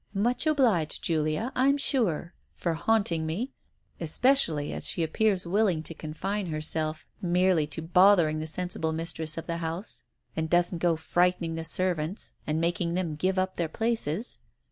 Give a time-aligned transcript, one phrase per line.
[0.15, 3.51] "Much obliged to Julia, I'm sure, for haunting me,
[3.99, 9.45] especially as she appears willing to confine herself merely to bothering the sensible mistress of
[9.45, 10.01] the house,
[10.35, 14.39] and doesn't go frightening the servants and making them give up their places.